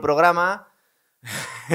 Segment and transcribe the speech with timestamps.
[0.00, 0.68] programa.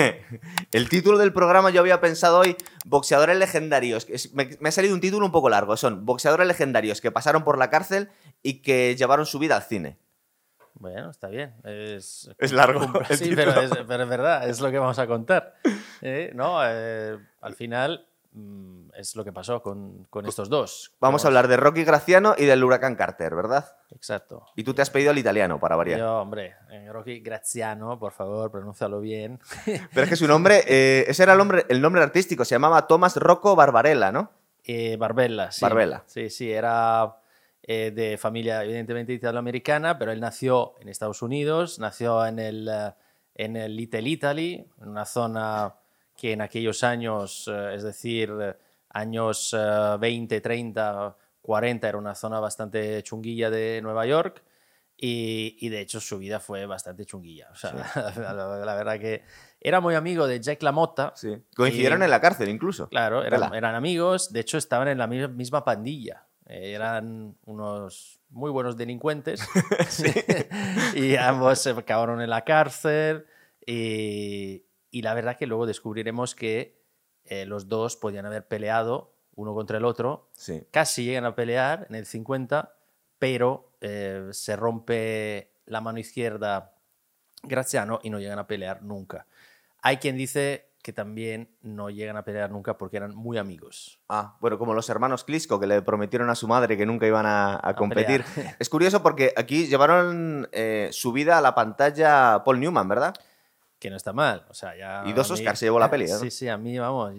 [0.71, 2.55] el título del programa yo había pensado hoy
[2.85, 4.07] boxeadores legendarios.
[4.33, 5.77] Me, me, ha salido un título un poco largo.
[5.77, 8.09] Son boxeadores legendarios que pasaron por la cárcel
[8.41, 9.97] y que llevaron su vida al cine.
[10.77, 11.53] Bueno, está bien.
[11.63, 12.81] Es, es largo.
[13.11, 15.55] Sí, pero es, pero es, verdad, es lo que vamos a contar.
[16.01, 16.31] ¿Eh?
[16.35, 16.59] ¿No?
[16.63, 18.07] Eh, al final
[18.95, 20.93] es lo que pasó con, con estos dos.
[20.99, 23.65] Vamos a hablar de Rocky Graciano y del huracán Carter, ¿verdad?
[23.91, 24.45] Exacto.
[24.55, 25.99] Y tú te has pedido el italiano para variar.
[25.99, 29.39] Yo, hombre, eh, Rocky Graziano, por favor, pronúncialo bien.
[29.65, 32.87] Pero es que su nombre, eh, ese era el nombre, el nombre artístico, se llamaba
[32.87, 34.31] Thomas Rocco Barbarella, ¿no?
[34.63, 35.61] Eh, Barbella, sí.
[35.61, 36.03] Barbella.
[36.07, 37.17] Sí, sí, era
[37.63, 42.69] eh, de familia evidentemente italoamericana, pero él nació en Estados Unidos, nació en el,
[43.35, 45.75] en el Little Italy, en una zona
[46.15, 48.31] que en aquellos años, eh, es decir,
[48.89, 49.55] años
[49.99, 54.43] 20, 30, 40, era una zona bastante chunguilla de Nueva York.
[54.97, 57.49] Y, y, de hecho su vida fue bastante chunguilla.
[57.51, 57.99] O sea, sí.
[58.21, 59.23] la, la, la, verdad que
[59.59, 61.11] era muy amigo de Jack LaMotta.
[61.15, 61.35] Sí.
[61.53, 62.87] Coincidieron y, en la cárcel incluso.
[62.87, 64.31] Claro, eran, eran, amigos.
[64.31, 66.25] De hecho, estaban en la misma pandilla.
[66.45, 69.43] Eh, eran unos muy buenos delincuentes
[70.95, 73.25] y ambos acabaron en la cárcel
[73.65, 74.64] y,
[74.95, 76.81] y, la verdad que luego descubriremos que
[77.25, 80.65] eh, los dos podían haber peleado uno contra el otro, sí.
[80.71, 82.73] casi llegan a pelear en el 50,
[83.19, 86.73] pero eh, se rompe la mano izquierda
[87.43, 89.27] Graziano y no llegan a pelear nunca.
[89.81, 93.99] Hay quien dice que también no llegan a pelear nunca porque eran muy amigos.
[94.07, 97.25] Ah, bueno, como los hermanos Klitschko que le prometieron a su madre que nunca iban
[97.25, 98.23] a, a competir.
[98.59, 103.15] Es curioso porque aquí llevaron eh, su vida a la pantalla Paul Newman, ¿verdad?
[103.79, 104.45] Que no está mal.
[104.49, 106.07] O sea, ya y dos Oscars se llevó la peli.
[106.07, 106.17] ¿no?
[106.17, 107.13] Sí, sí, a mí, vamos,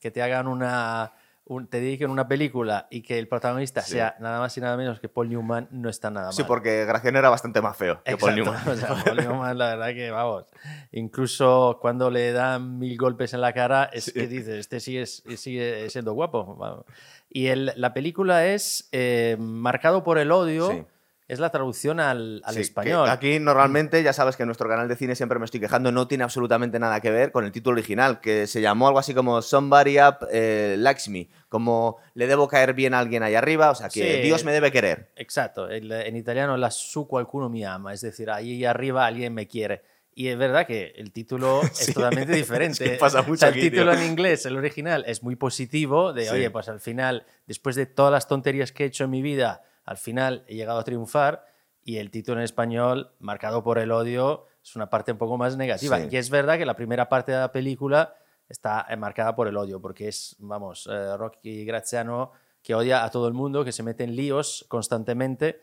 [0.00, 1.12] que te hagan una
[1.48, 3.92] un, te dediquen una película y que el protagonista sí.
[3.92, 6.34] sea nada más y nada menos que Paul Newman, no está nada mal.
[6.34, 8.26] Sí, porque Graciano era bastante más feo que Exacto.
[8.26, 8.68] Paul Newman.
[8.68, 10.44] O sea, Paul Newman, la verdad que, vamos,
[10.90, 14.12] incluso cuando le dan mil golpes en la cara, es sí.
[14.12, 16.56] que dices, este sigue, sigue siendo guapo.
[16.56, 16.84] Vamos.
[17.30, 20.70] Y el, la película es eh, Marcado por el odio.
[20.70, 20.84] Sí.
[21.28, 23.08] Es la traducción al, al sí, español.
[23.08, 26.06] Aquí normalmente, ya sabes que en nuestro canal de cine siempre me estoy quejando, no
[26.06, 29.42] tiene absolutamente nada que ver con el título original, que se llamó algo así como
[29.42, 33.74] Somebody Up eh, Likes Me, como le debo caer bien a alguien ahí arriba, o
[33.74, 35.10] sea, que sí, Dios me debe querer.
[35.16, 39.82] Exacto, en italiano la su qualcuno mi ama, es decir, ahí arriba alguien me quiere.
[40.18, 42.88] Y es verdad que el título sí, es totalmente diferente.
[42.88, 44.00] Sí, pasa mucho o sea, aquí, el título tío.
[44.00, 48.12] en inglés, el original, es muy positivo, de oye, pues al final, después de todas
[48.12, 51.46] las tonterías que he hecho en mi vida, al final he llegado a triunfar
[51.82, 55.56] y el título en español, marcado por el odio, es una parte un poco más
[55.56, 55.98] negativa.
[55.98, 56.08] Sí.
[56.10, 58.14] Y es verdad que la primera parte de la película
[58.48, 62.32] está marcada por el odio, porque es, vamos, eh, Rocky Graziano
[62.62, 65.60] que odia a todo el mundo, que se mete en líos constantemente,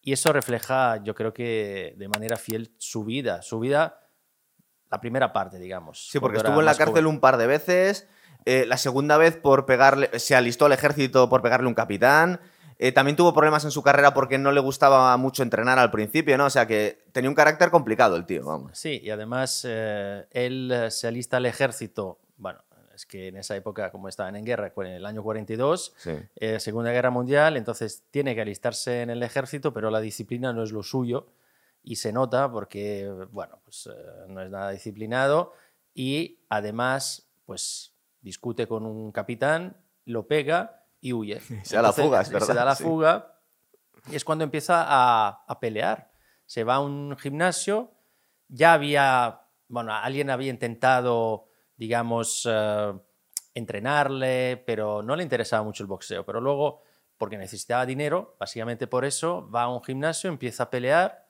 [0.00, 4.00] y eso refleja, yo creo que de manera fiel, su vida, su vida,
[4.90, 6.08] la primera parte, digamos.
[6.08, 7.06] Sí, porque estuvo en la cárcel joven.
[7.06, 8.08] un par de veces.
[8.46, 12.40] eh, la segunda vez por pegarle, se alistó al ejército por pegarle un capitán.
[12.78, 16.36] Eh, también tuvo problemas en su carrera porque no le gustaba mucho entrenar al principio,
[16.36, 16.46] ¿no?
[16.46, 18.76] O sea que tenía un carácter complicado el tío, vamos.
[18.78, 22.60] Sí, y además eh, él eh, se alista al ejército, bueno,
[22.94, 26.12] es que en esa época, como estaban en guerra, en el año 42, Sí.
[26.36, 30.62] eh, Segunda Guerra Mundial, entonces tiene que alistarse en el ejército, pero la disciplina no
[30.62, 31.28] es lo suyo
[31.82, 33.88] y se nota porque, bueno, pues
[34.28, 35.52] no es nada disciplinado
[35.94, 41.40] y además, pues discute con un capitán, lo pega y huye.
[41.62, 42.82] Se da la fuga, es verdad, Se da la sí.
[42.82, 43.32] fuga
[44.10, 46.10] y es cuando empieza a, a pelear.
[46.46, 47.92] Se va a un gimnasio,
[48.48, 52.92] ya había, bueno, alguien había intentado, digamos, eh,
[53.54, 56.24] entrenarle, pero no le interesaba mucho el boxeo.
[56.24, 56.82] Pero luego,
[57.18, 61.26] porque necesitaba dinero, básicamente por eso, va a un gimnasio, empieza a pelear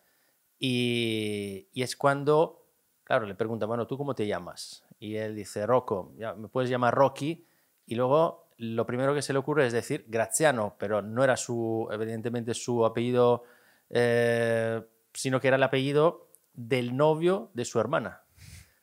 [0.58, 2.66] y, y es cuando,
[3.04, 4.84] claro, le pregunta, bueno, ¿tú cómo te llamas?
[4.98, 7.46] Y él dice, Rocco, ya, me puedes llamar Rocky.
[7.86, 11.88] Y luego lo primero que se le ocurre es decir Graziano, pero no era su,
[11.92, 13.44] evidentemente, su apellido,
[13.90, 14.82] eh,
[15.12, 18.22] sino que era el apellido del novio de su hermana.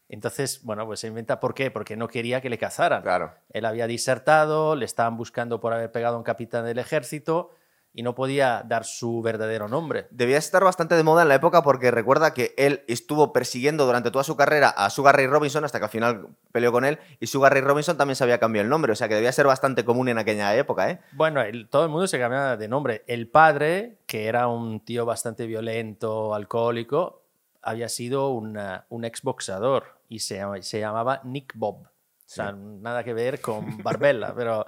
[0.09, 3.01] Entonces, bueno, pues se inventa por qué, porque no quería que le cazaran.
[3.01, 3.33] Claro.
[3.49, 7.49] Él había disertado, le estaban buscando por haber pegado a un capitán del ejército
[7.95, 10.07] y no podía dar su verdadero nombre.
[10.09, 14.09] Debía estar bastante de moda en la época porque recuerda que él estuvo persiguiendo durante
[14.09, 17.27] toda su carrera a Sugar Ray Robinson hasta que al final peleó con él y
[17.27, 19.85] Sugar Ray Robinson también se había cambiado el nombre, o sea que debía ser bastante
[19.85, 20.99] común en aquella época, ¿eh?
[21.11, 23.03] Bueno, el- todo el mundo se cambiaba de nombre.
[23.05, 27.21] El padre, que era un tío bastante violento, alcohólico,
[27.61, 31.83] había sido una- un exboxador y se, se llamaba Nick Bob.
[31.85, 31.89] O
[32.25, 34.65] sea, nada que ver con Barbella, pero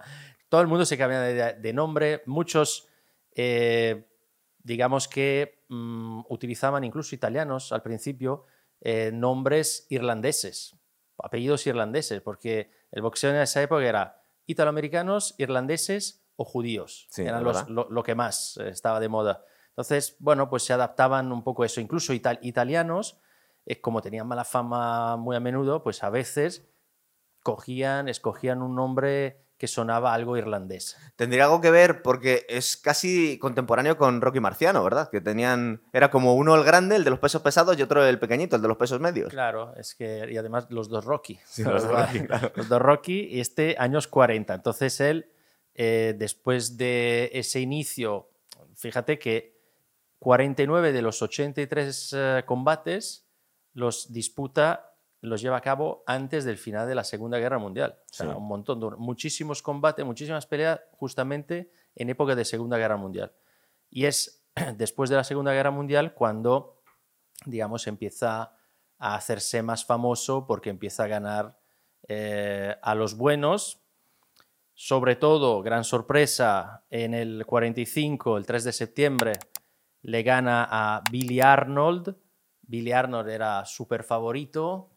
[0.50, 2.22] todo el mundo se cambiaba de, de nombre.
[2.28, 2.88] Muchos,
[3.36, 4.08] eh,
[4.60, 8.46] digamos que mm, utilizaban incluso italianos al principio.
[8.82, 10.76] eh, nombres irlandeses,
[11.18, 17.08] apellidos irlandeses, porque el boxeo en esa época era italoamericanos, irlandeses o judíos.
[17.10, 19.44] Sí, Eran los- lo, lo que más eh, estaba de moda.
[19.70, 21.82] Entonces, bueno, pues se adaptaban un poco a eso.
[21.82, 23.20] Incluso ital- italianos,
[23.66, 26.68] eh, como tenían mala fama muy a menudo, pues a veces
[27.42, 30.96] cogían, escogían un nombre que sonaba algo irlandés.
[31.16, 35.10] Tendría algo que ver porque es casi contemporáneo con Rocky Marciano, ¿verdad?
[35.10, 35.82] Que tenían.
[35.92, 38.62] Era como uno el grande, el de los pesos pesados, y otro el pequeñito, el
[38.62, 39.32] de los pesos medios.
[39.32, 41.40] Claro, es que, y además los dos Rocky.
[41.46, 42.52] Sí, los dos Rocky, claro.
[42.54, 44.54] Los dos Rocky y este años 40.
[44.54, 45.32] Entonces él,
[45.74, 48.30] eh, después de ese inicio,
[48.76, 49.58] fíjate que
[50.20, 53.28] 49 de los 83 eh, combates
[53.74, 54.95] los disputa,
[55.26, 57.98] los lleva a cabo antes del final de la Segunda Guerra Mundial.
[58.00, 58.36] O sea, Sí.
[58.38, 63.34] un montón, de- muchísimos combates, muchísimas peleas justamente en época de Segunda Guerra Mundial.
[63.90, 64.44] Y es
[64.78, 66.82] después de la Segunda Guerra Mundial cuando,
[67.46, 68.54] digamos, empieza
[68.98, 71.60] a hacerse más famoso porque empieza a ganar
[72.08, 73.82] eh, a los buenos.
[74.74, 79.34] Sobre todo, gran sorpresa, en el 45, el 3 de septiembre,
[80.02, 82.16] le gana a Billy Arnold.
[82.62, 84.90] Billy Arnold era súper favorito.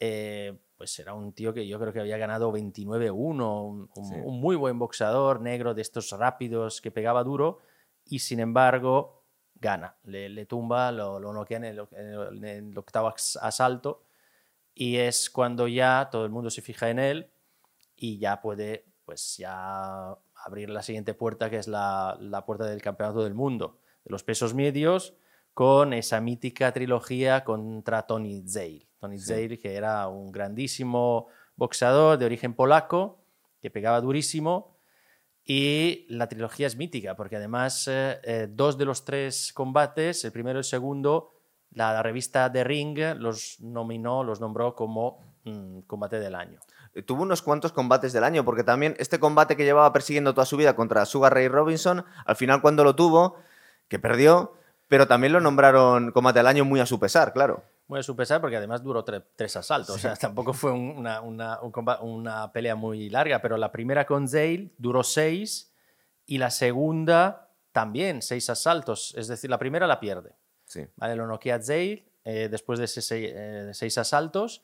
[0.00, 4.14] Eh, pues era un tío que yo creo que había ganado 29-1, un, un- Sí.
[4.22, 7.60] un muy buen boxeador, negro, de estos rápidos que pegaba duro,
[8.04, 12.44] y sin embargo gana, le, le tumba, lo, lo noquea en el, en el- en
[12.68, 14.02] el octavo as- asalto,
[14.74, 17.30] y es cuando ya todo el mundo se fija en él
[17.96, 20.14] y ya puede pues ya
[20.44, 24.22] abrir la siguiente puerta que es la, la puerta del campeonato del mundo de los
[24.24, 25.14] pesos medios
[25.54, 28.85] con esa mítica trilogía contra Tony Zale.
[28.98, 29.26] Tony Sí.
[29.26, 33.18] Zale que era un grandísimo boxeador de origen polaco
[33.60, 34.76] que pegaba durísimo
[35.44, 40.32] y la trilogía es mítica porque además eh, eh, dos de los tres combates, el
[40.32, 41.32] primero y el segundo,
[41.70, 46.58] la revista The Ring los nominó, los nombró como mm, combate del año.
[46.94, 50.46] Eh, Tuvo unos cuantos combates del año, porque también este combate que llevaba persiguiendo toda
[50.46, 53.36] su vida contra Sugar Ray Robinson, al final cuando lo tuvo,
[53.88, 54.54] que perdió,
[54.88, 57.62] pero también lo nombraron combate del año muy a su pesar, claro.
[57.88, 59.94] Muy a su pesar, porque además duró tre- tres asaltos.
[59.96, 61.72] O sea, tampoco fue un- una, una- un
[62.02, 65.72] una pelea muy larga, pero la primera con Zale duró seis
[66.26, 69.14] y la segunda también seis asaltos.
[69.16, 70.32] Es decir, la primera la pierde.
[70.64, 70.84] Sí.
[70.96, 71.14] ¿vale?
[71.14, 74.62] Lo noquea Zale eh, después de ese eh, seis asaltos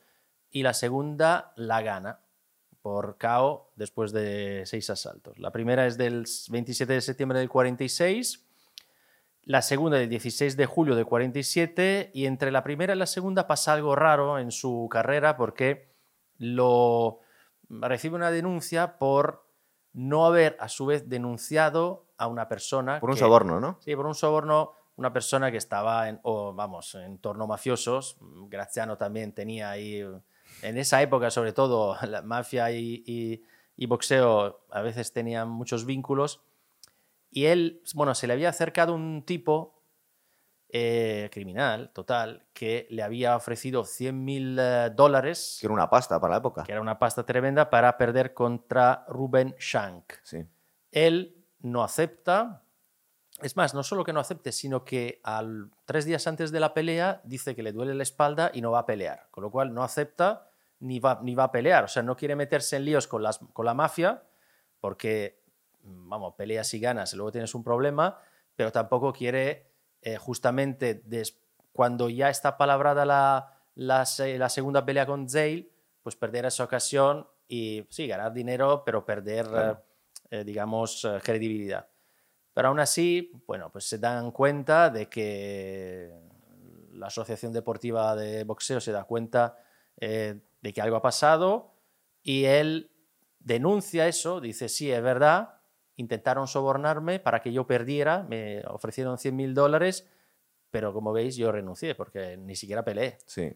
[0.51, 2.19] y la segunda la gana
[2.83, 5.39] por KO después de seis asaltos.
[5.39, 8.45] La primera es del 27 de septiembre del 46
[9.45, 13.47] la segunda del 16 de julio del 47 y entre la primera y la segunda
[13.47, 15.89] pasa algo raro en su carrera porque
[16.39, 17.21] lo
[17.69, 19.47] recibe una denuncia por
[19.93, 23.79] no haber a su vez denunciado a una persona Por un que- soborno, ¿no?
[23.81, 28.17] Sí, por un soborno, una persona que estaba en, o, vamos, en torno mafiosos.
[28.49, 30.03] Graziano también tenía ahí,
[30.63, 33.43] en esa época sobre todo, la mafia y, y-
[33.77, 36.43] y boxeo a veces tenían muchos vínculos.
[37.35, 39.83] Y él, bueno, se le había acercado un tipo
[40.69, 46.33] eh, criminal, total, que le había ofrecido 100.000 eh, dólares, Que era una pasta para
[46.33, 46.63] la época.
[46.65, 50.13] que era una pasta tremenda, para perder contra Ruben Shank.
[50.23, 50.45] Sí.
[50.91, 52.67] Él no acepta.
[53.41, 56.75] Es más, no solo que no acepte, sino que al, tres días antes de la
[56.75, 59.29] pelea dice que le duele la espalda y no va a pelear.
[59.31, 61.85] Con lo cual no acepta ni va, ni va a pelear.
[61.85, 64.23] O sea, no quiere meterse en líos con, las, con la mafia
[64.83, 65.42] porque,
[65.83, 68.19] vamos, peleas y ganas y luego tienes un problema,
[68.57, 69.67] pero tampoco quiere
[70.03, 71.39] eh, justamente des-
[71.73, 75.71] cuando ya está palabrada la, la, se- la segunda pelea con Zale,
[76.03, 79.83] pues perder esa ocasión y sí, ganar dinero, pero perder, Claro.
[80.31, 81.89] eh, eh, digamos, credibilidad.
[82.55, 86.13] Pero aún así, bueno, pues se dan cuenta de que
[86.93, 89.57] la Asociación Deportiva de Boxeo se da cuenta
[89.99, 91.75] eh, de que algo ha pasado
[92.23, 92.91] y él
[93.39, 95.61] denuncia eso, dice, sí, es verdad,
[95.97, 100.09] intentaron sobornarme para que yo perdiera, me ofrecieron 100 mil dólares,
[100.71, 103.19] pero como veis yo renuncié porque ni siquiera peleé.
[103.27, 103.53] Sí.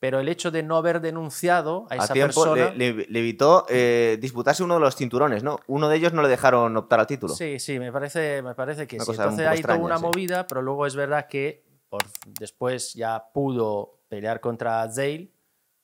[0.00, 2.72] Pero el hecho de no haber denunciado a A esa tiempo persona...
[2.74, 5.58] le, le- le evitó eh, disputarse uno de los cinturones, ¿no?
[5.66, 7.32] Uno de ellos no le dejaron optar al título.
[7.34, 9.10] Sí, sí, me parece, me parece que Una sí.
[9.12, 10.02] Entonces hay toda extraña, una sí.
[10.04, 12.02] movida, pero luego es verdad que por-
[12.38, 15.30] después ya pudo pelear contra Zale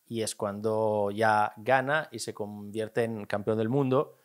[0.07, 4.19] y es cuando ya gana y se convierte en campeón del mundo.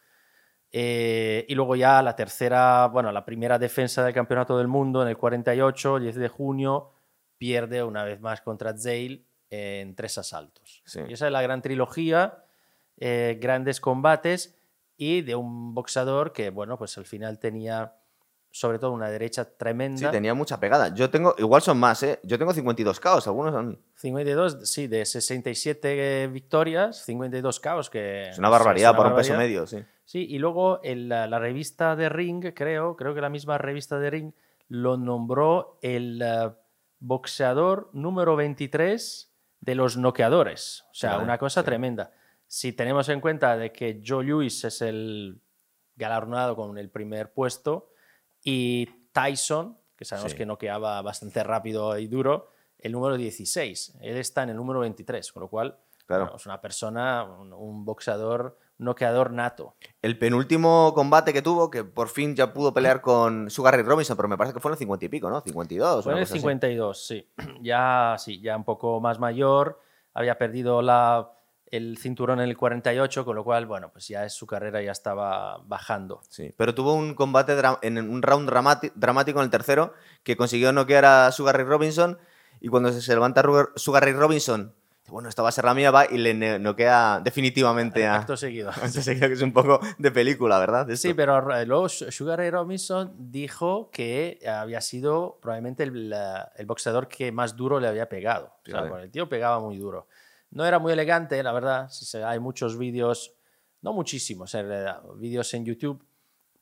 [0.77, 5.07] Eh, y luego ya la tercera, bueno, la primera defensa del campeonato del mundo en
[5.07, 6.91] el 48, 10 de junio,
[7.37, 10.83] pierde una vez más contra Zale en tres asaltos.
[10.85, 10.99] Sí.
[11.07, 12.43] Y esa es la gran trilogía,
[12.97, 14.57] eh, grandes combates
[14.97, 17.93] y de un boxeador que, bueno, pues al final tenía
[18.51, 20.11] sobre todo una derecha Sí, tremenda.
[20.11, 20.93] tenía mucha pegada.
[20.93, 22.19] Yo tengo, igual son más, ¿eh?
[22.23, 23.79] Yo tengo 52 caos, algunos son...
[23.95, 29.15] 52, sí, de 67 victorias, 52 caos, que Es una es barbaridad una para un
[29.15, 29.61] peso barbaridad.
[29.63, 29.85] medio, sí.
[30.05, 33.97] Sí, y luego el- la, la revista de Ring, creo, creo que la misma revista
[33.99, 34.33] de Ring
[34.67, 36.51] lo nombró el eh,
[36.99, 39.31] boxeador número 23
[39.61, 40.83] de los noqueadores.
[40.91, 41.65] O sea, una cosa sí.
[41.65, 42.11] tremenda.
[42.47, 45.41] Si tenemos en cuenta de que Joe Lewis es el
[45.95, 47.91] galardonado con el primer puesto
[48.43, 50.37] y Tyson, que sabemos Sí.
[50.37, 53.97] que noqueaba bastante rápido y duro, el número 16.
[54.01, 56.25] Él está en el número 23, con lo cual Claro.
[56.25, 59.75] bueno, es una persona, un, un boxeador, noqueador nato.
[60.01, 64.17] El penúltimo combate que tuvo, que por fin ya pudo pelear con Sugar Ray Robinson,
[64.17, 65.41] pero me parece que fue en el 50 y pico, ¿no?
[65.41, 66.03] 52.
[66.03, 66.39] Fue en el cosa así.
[66.41, 67.29] 52, sí.
[67.61, 69.79] Ya, sí, ya un poco más mayor.
[70.13, 71.31] Había perdido la,
[71.71, 74.91] el cinturón en el 48, con lo cual, bueno, pues ya es, su carrera ya
[74.91, 76.21] estaba bajando.
[76.29, 81.05] Sí, pero tuvo un combate en un round dramático en el tercero que consiguió noquear
[81.05, 82.17] a Sugar Ray Robinson
[82.59, 83.43] y cuando se levanta
[83.75, 84.73] Sugar Ray Robinson,
[85.07, 88.15] bueno, esta va a ser la mía, va y le ne- noquea definitivamente a...
[88.15, 88.71] Acto seguido.
[88.83, 90.87] Entonces creo que es un poco de película, ¿verdad?
[90.95, 96.51] Sí, pero eh, luego Su- Sugar Ray Robinson dijo que había sido probablemente el, la-
[96.55, 98.47] el boxeador que más duro le había pegado.
[98.67, 100.07] O sea, el tío pegaba muy duro.
[100.51, 101.89] No era muy elegante, la verdad.
[102.25, 103.33] Hay muchos vídeos,
[103.81, 106.03] no muchísimos, en realidad, vídeos en YouTube,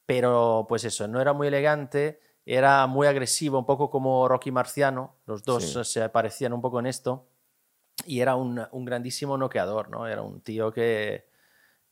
[0.05, 5.15] pero pues eso, no era muy elegante, era muy agresivo, un poco como Rocky Marciano.
[5.25, 5.79] Los dos Sí.
[5.79, 7.27] eh, se parecían un poco en esto.
[8.05, 10.07] Y era un, un grandísimo noqueador, ¿no?
[10.07, 11.27] Era un tío que,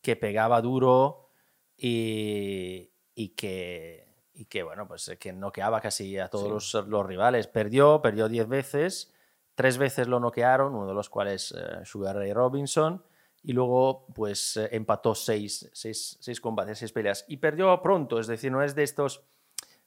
[0.02, 1.30] que pegaba duro
[1.78, 7.06] y, y que, y que, bueno, pues eh, que noqueaba casi a todos los, los
[7.06, 7.48] rivales.
[7.48, 9.14] Perdió, perdió 10 veces,
[9.56, 13.04] tres veces lo noquearon, uno de los cuales eh, Sugar Ray Robinson,
[13.44, 17.26] y luego pues eh, empató seis, seis, seis combates, seis peleas.
[17.28, 19.24] Y perdió pronto, es decir, no es de estos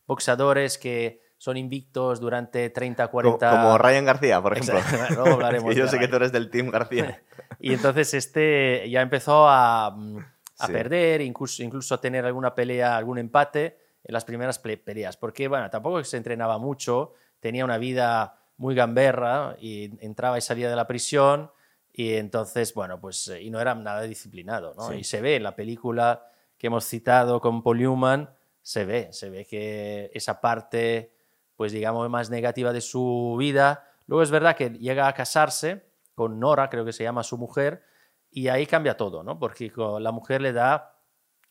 [0.07, 3.51] boxeadores que son invictos durante 30, Co- 40...
[3.51, 4.81] Como Ryan García, por ejemplo.
[5.15, 7.23] Luego hablaremos yo sé que tú eres del Team García.
[7.61, 10.19] Y entonces este ya empezó a, mm,
[10.59, 10.73] a Sí.
[10.73, 15.17] perder, incluso, incluso a tener alguna pelea, algún empate en las primeras peleas.
[15.17, 20.69] Porque, bueno, tampoco se entrenaba mucho, tenía una vida muy gamberra y entraba y salía
[20.69, 21.51] de la prisión
[21.93, 24.89] y entonces, bueno, pues, eh, y no era nada disciplinado, ¿no?
[24.91, 24.97] Sí.
[24.97, 26.27] Y se ve en la película
[26.59, 28.31] que hemos citado con Paul Newman,
[28.63, 31.14] se ve, se ve que esa parte,
[31.57, 33.89] pues digamos, más negativa de su vida.
[34.07, 35.85] Luego es verdad que llega a casarse
[36.15, 37.83] con Nora, creo que se llama su mujer,
[38.31, 39.39] y ahí cambia todo, ¿no?
[39.39, 40.99] Porque la mujer le da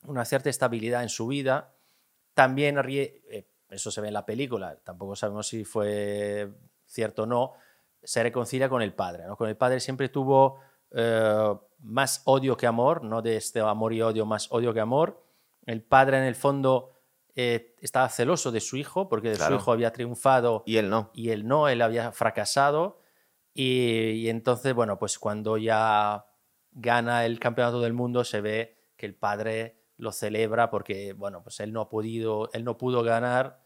[0.05, 1.73] una cierta estabilidad en su vida.
[2.33, 6.51] También, eh, eso se ve en la película, tampoco sabemos si fue
[6.85, 7.53] cierto o no,
[8.03, 9.37] se reconcilia con el padre, ¿no?
[9.37, 10.59] Con el padre siempre tuvo
[10.91, 15.23] eh, más odio que amor, no de este amor y odio, más odio que amor.
[15.65, 16.92] El padre en el fondo
[17.35, 19.55] eh, estaba celoso de su hijo porque de Claro.
[19.55, 21.09] su hijo había triunfado Y él no.
[21.13, 22.99] y él no, él había fracasado.
[23.53, 26.25] Y, y entonces, bueno, pues cuando ya
[26.71, 31.59] gana el campeonato del mundo, se ve que el padre lo celebra porque, bueno, pues
[31.59, 33.61] él no ha podido, él no pudo ganar,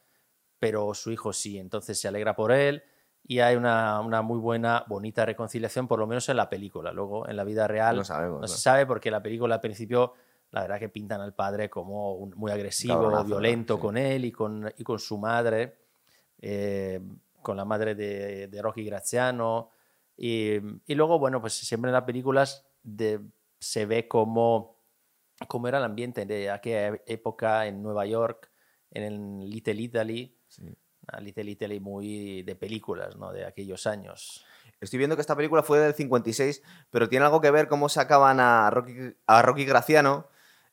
[0.59, 1.57] pero su hijo sí.
[1.57, 2.83] Entonces se alegra por él
[3.23, 6.91] y hay una, una muy buena, bonita reconciliación, por lo menos en la película.
[6.91, 10.13] Luego, en la vida real, No sabemos, no se sabe porque la película al principio,
[10.51, 13.81] la verdad que pintan al padre como un- muy agresivo, violento Sí.
[13.81, 15.77] con él y con, y con su madre
[16.41, 16.99] eh,
[17.41, 19.69] con la madre de, de Rocky Graziano.
[20.15, 23.21] Y, y luego, bueno, pues siempre en las películas de-
[23.59, 24.77] se ve cómo,
[25.47, 28.51] cómo era el ambiente de aquella época en Nueva York,
[28.91, 30.37] en el Little Italy.
[30.59, 33.31] Una Little Italy muy de películas, ¿no?
[33.31, 34.45] De aquellos años.
[34.81, 36.61] Estoy viendo que esta película fue del 56,
[36.91, 40.27] pero tiene algo que ver cómo sacaban a Rocky, a Rocky Graciano,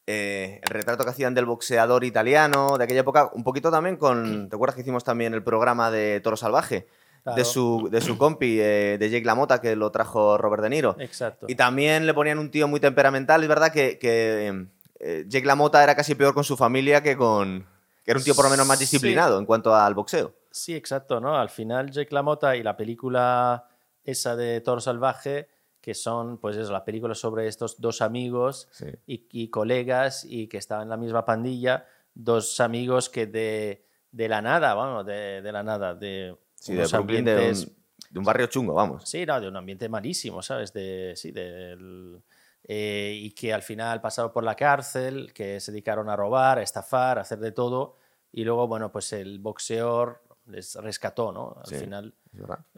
[0.06, 4.48] eh, el retrato que hacían del boxeador italiano de aquella época, un poquito también con,
[4.50, 6.86] ¿te acuerdas que hicimos también el programa de Toro Salvaje?
[7.22, 7.36] Claro.
[7.38, 10.94] De, su, de su compi, eh, de Jake LaMotta, que lo trajo Robert De Niro.
[10.98, 11.46] Exacto.
[11.48, 13.42] Y también le ponían un tío muy temperamental.
[13.42, 14.66] Es verdad que, que,
[15.00, 17.66] eh, Jake LaMotta era casi peor con su familia que con...
[18.04, 18.84] que era un tío por lo menos más Sí.
[18.84, 20.34] disciplinado en cuanto al boxeo.
[20.50, 21.38] Sí, exacto, ¿no?
[21.38, 23.68] Al final Jake LaMotta y la película
[24.04, 25.48] esa de Toro Salvaje,
[25.84, 28.86] que son, pues eso, la película sobre estos dos amigos Sí.
[29.06, 34.28] y, y colegas y que estaban en la misma pandilla, dos amigos que de, de
[34.30, 37.76] la nada, vamos, de, de la nada, de Sí, de de un,
[38.10, 39.02] de un barrio chungo, vamos.
[39.06, 40.72] Sí, no, de un ambiente malísimo, ¿sabes?
[40.72, 42.22] De, sí, del,
[42.62, 46.62] eh, y que al final pasaron por la cárcel, que se dedicaron a robar, a
[46.62, 47.98] estafar, a hacer de todo,
[48.32, 51.58] y luego, bueno, pues el boxeador les rescató, ¿no?
[51.60, 51.76] Al Sí.
[51.76, 52.14] final.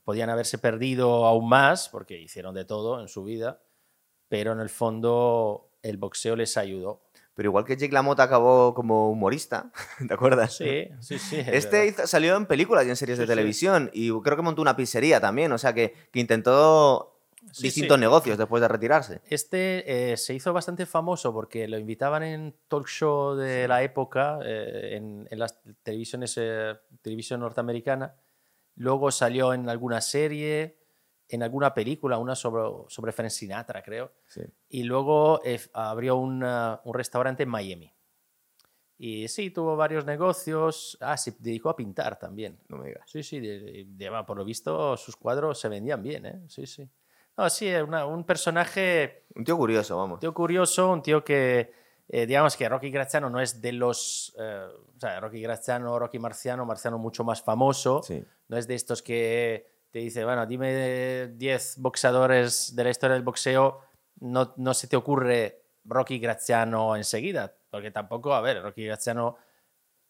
[0.04, 3.60] Podían haberse perdido aún más, porque hicieron de todo en su vida,
[4.28, 7.02] pero en el fondo el boxeo les ayudó.
[7.34, 9.70] Pero igual que Jake LaMotta acabó como humorista,
[10.08, 10.56] ¿te acuerdas?
[10.56, 11.36] Sí, sí, sí.
[11.40, 13.30] es Este hizo- salió en películas y en series Sí, de sí.
[13.32, 17.12] televisión y creo que montó una pizzería también, o sea que, que intentó
[17.52, 18.00] Sí, distintos sí.
[18.00, 19.20] negocios después de retirarse.
[19.28, 24.40] Este eh, se hizo bastante famoso porque lo invitaban en talk show de la época,
[24.44, 28.16] eh, en, en las televisiones, eh, televisión norteamericana.
[28.76, 30.78] Luego salió en alguna serie,
[31.28, 34.12] en alguna película, una sobre, sobre Frank Sinatra, creo.
[34.68, 37.92] Y luego eh, abrió una- un restaurante en Miami.
[38.99, 40.97] Y sí, tuvo varios negocios.
[41.00, 42.59] Ah, se dedicó a pintar también.
[42.68, 43.11] No me digas.
[43.11, 46.42] Sí, sí, de- de- de- por lo visto sus cuadros se vendían bien, ¿eh?
[46.49, 46.88] Sí, sí.
[47.37, 50.14] No, sí, es una- un personaje Un tío curioso, vamos.
[50.16, 51.71] un tío curioso, un tío que,
[52.08, 56.18] eh, digamos que Rocky Graziano no es de los, eh, o sea, Rocky Graziano, Rocky
[56.18, 58.25] Marciano, Marciano mucho más famoso, Sí.
[58.48, 63.22] no es de estos que te dice, bueno, dime 10 boxeadores de la historia del
[63.22, 63.80] boxeo,
[64.20, 69.36] no, no se te ocurre Rocky Graziano enseguida, porque tampoco, a ver, Rocky Graziano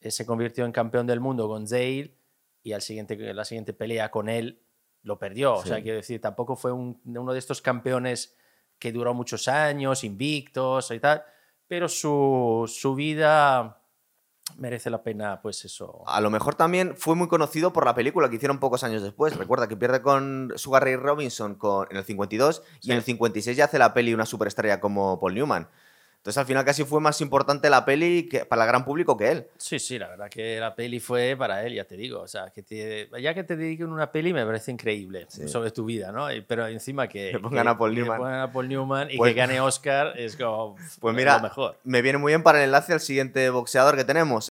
[0.00, 2.14] eh, se convirtió en campeón del mundo con Zale
[2.62, 4.62] y al siguiente, la siguiente pelea con él
[5.02, 5.54] lo perdió.
[5.54, 5.82] O sea, Sí.
[5.84, 8.36] quiero decir, tampoco fue un- uno de estos campeones
[8.78, 11.24] que duró muchos años, invictos y tal,
[11.68, 13.82] pero su, su vida
[14.58, 16.04] merece la pena, pues eso.
[16.06, 19.36] A lo mejor también fue muy conocido por la película que hicieron pocos años después.
[19.36, 22.90] Recuerda que pierde con Sugar Ray Robinson con, en el 52 y Sí.
[22.92, 25.68] en el 56 ya hace la peli una superestrella como Paul Newman.
[26.26, 29.30] Entonces al final casi fue más importante la peli que, para el gran público que
[29.30, 29.46] él.
[29.58, 32.20] Sí, sí, la verdad que la peli fue para él, ya te digo.
[32.20, 35.46] O sea, que te- ya que te dediquen una peli me parece increíble Sí.
[35.46, 36.26] sobre tu vida, ¿no?
[36.48, 37.30] Pero encima que.
[37.32, 40.14] Le pongan que- a Paul que pongan a Paul Newman y Pues- que gane Oscar
[40.18, 40.74] es como.
[41.00, 41.76] Pues lo mira, mejor.
[41.84, 44.44] me viene muy bien para el enlace al siguiente boxeador que tenemos.